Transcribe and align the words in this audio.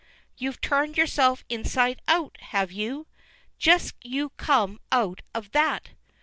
you've 0.35 0.59
turned 0.61 0.97
yourself 0.97 1.43
inside 1.47 2.01
out, 2.07 2.35
have 2.45 2.71
you? 2.71 3.05
Just 3.59 3.93
you 4.01 4.29
come 4.31 4.79
out 4.91 5.21
of 5.35 5.51
that!" 5.51 5.89